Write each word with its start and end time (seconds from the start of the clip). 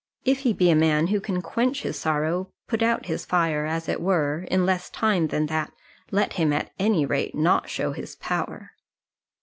If 0.25 0.39
he 0.39 0.51
be 0.53 0.71
a 0.71 0.75
man 0.75 1.05
who 1.13 1.21
can 1.21 1.43
quench 1.43 1.83
his 1.83 1.95
sorrow 1.95 2.49
put 2.67 2.81
out 2.81 3.05
his 3.05 3.23
fire 3.23 3.67
as 3.67 3.87
it 3.87 4.01
were 4.01 4.47
in 4.49 4.65
less 4.65 4.89
time 4.89 5.27
than 5.27 5.45
that, 5.45 5.71
let 6.09 6.33
him 6.33 6.51
at 6.51 6.71
any 6.79 7.05
rate 7.05 7.35
not 7.35 7.69
show 7.69 7.91
his 7.91 8.15
power! 8.15 8.71